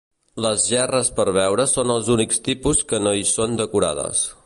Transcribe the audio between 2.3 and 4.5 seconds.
tipus que no hi són decorades.